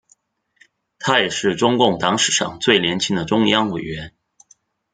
[0.97, 4.15] 他也是中共党史上最年轻的中央委员。